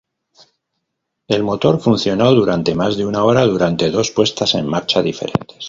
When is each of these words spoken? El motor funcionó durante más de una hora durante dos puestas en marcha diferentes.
El 1.27 1.43
motor 1.43 1.79
funcionó 1.79 2.31
durante 2.33 2.73
más 2.73 2.97
de 2.97 3.05
una 3.05 3.23
hora 3.23 3.45
durante 3.45 3.91
dos 3.91 4.09
puestas 4.09 4.55
en 4.55 4.65
marcha 4.65 5.03
diferentes. 5.03 5.59